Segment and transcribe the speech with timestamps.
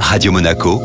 [0.00, 0.80] Radio Monaco,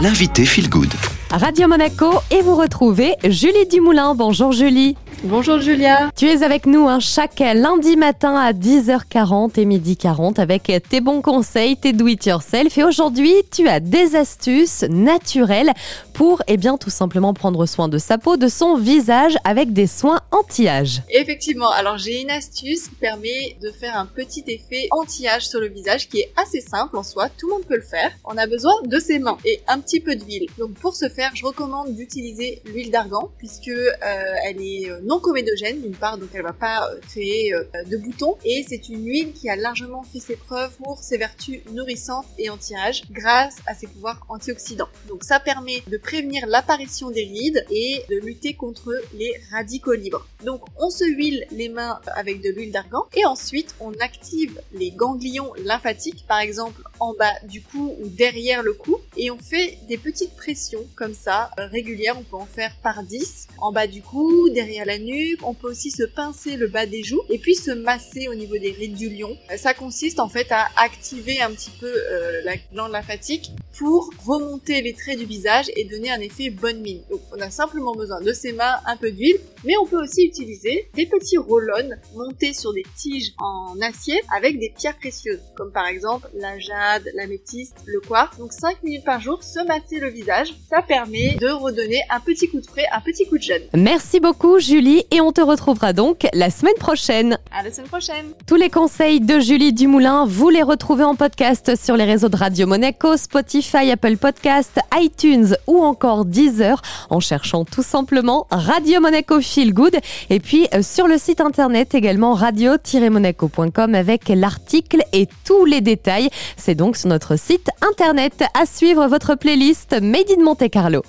[0.00, 0.92] l'invité Feel Good.
[1.30, 4.14] Radio Monaco et vous retrouvez Julie Dumoulin.
[4.14, 4.96] Bonjour Julie.
[5.24, 6.10] Bonjour Julia.
[6.14, 11.00] Tu es avec nous hein, chaque lundi matin à 10h40 et midi 40 avec tes
[11.00, 12.76] bons conseils, tes do it yourself.
[12.78, 15.72] Et aujourd'hui, tu as des astuces naturelles
[16.16, 19.86] pour, eh bien, tout simplement prendre soin de sa peau, de son visage avec des
[19.86, 21.02] soins anti-âge.
[21.10, 21.70] Effectivement.
[21.70, 26.08] Alors, j'ai une astuce qui permet de faire un petit effet anti-âge sur le visage
[26.08, 27.28] qui est assez simple en soi.
[27.28, 28.10] Tout le monde peut le faire.
[28.24, 30.46] On a besoin de ses mains et un petit peu d'huile.
[30.56, 35.20] Donc, pour ce faire, je recommande d'utiliser l'huile d'argan puisque euh, elle est euh, non
[35.20, 37.52] comédogène d'une part, donc elle va pas euh, créer
[37.90, 38.38] de boutons.
[38.42, 42.48] Et c'est une huile qui a largement fait ses preuves pour ses vertus nourrissantes et
[42.48, 44.88] anti-âge grâce à ses pouvoirs antioxydants.
[45.10, 50.24] Donc ça permet de prévenir l'apparition des rides et de lutter contre les radicaux libres.
[50.44, 54.92] Donc on se huile les mains avec de l'huile d'argan et ensuite on active les
[54.92, 59.78] ganglions lymphatiques, par exemple en bas du cou ou derrière le cou, et on fait
[59.88, 62.16] des petites pressions comme ça euh, régulières.
[62.16, 65.68] On peut en faire par 10 en bas du cou, derrière la nuque, on peut
[65.68, 68.94] aussi se pincer le bas des joues et puis se masser au niveau des rides
[68.94, 69.36] du lion.
[69.50, 74.10] Euh, ça consiste en fait à activer un petit peu euh, la glande lymphatique pour
[74.26, 77.02] remonter les traits du visage et donner un effet bonne mine.
[77.10, 80.24] Donc on a simplement besoin de ses mains, un peu d'huile, mais on peut aussi
[80.24, 81.72] utiliser des petits roll
[82.14, 87.10] montés sur des tiges en acier avec des pierres précieuses, comme par exemple la jade,
[87.14, 88.38] la métiste, le quartz.
[88.38, 92.48] Donc 5 minutes par jour, se masser le visage, ça permet de redonner un petit
[92.48, 93.62] coup de frais, un petit coup de jeune.
[93.74, 97.38] Merci beaucoup Julie et on te retrouvera donc la semaine prochaine.
[97.52, 98.32] À la semaine prochaine.
[98.46, 102.36] Tous les conseils de Julie Dumoulin, vous les retrouvez en podcast sur les réseaux de
[102.36, 109.40] Radio Monaco, Spotify, Apple Podcast, iTunes ou encore Deezer en cherchant tout simplement Radio Monaco
[109.40, 109.96] Feel Good
[110.30, 116.30] et puis euh, sur le site internet également radio-monaco.com avec l'article et tous les détails.
[116.56, 121.02] C'est donc sur notre site internet à suivre votre playlist Made in Monte Carlo.